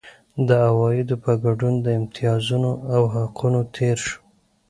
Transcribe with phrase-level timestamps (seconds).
[0.47, 4.17] د عوایدو په ګډون له امتیازونو او حقونو تېر شو.